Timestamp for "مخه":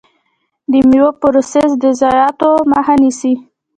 2.71-2.93